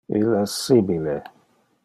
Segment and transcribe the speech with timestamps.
[0.09, 1.15] Il es simile